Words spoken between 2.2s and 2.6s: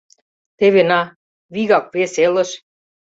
элыш.